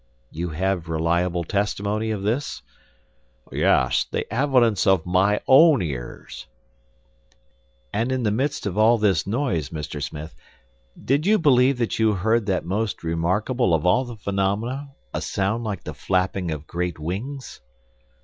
[0.31, 2.63] "You have reliable testimony of this?"
[3.51, 6.47] "Yes, the evidence of my own ears."
[7.93, 10.01] "And in the midst of this noise, Mr.
[10.01, 10.33] Smith,
[11.05, 15.63] did you believe that you heard that most remarkable of all the phenomena, a sound
[15.65, 17.61] like the flapping of great wings?"